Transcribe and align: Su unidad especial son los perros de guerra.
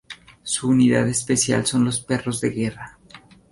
Su 0.41 0.69
unidad 0.69 1.07
especial 1.07 1.67
son 1.67 1.85
los 1.85 2.01
perros 2.01 2.41
de 2.41 2.49
guerra. 2.49 2.97